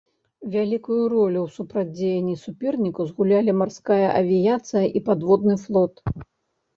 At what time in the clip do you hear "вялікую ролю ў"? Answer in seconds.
0.53-1.49